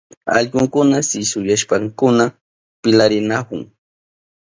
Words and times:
Allkukuna 0.37 0.97
sisuyashpankuna 1.09 2.25
pilarinahun. 2.81 3.61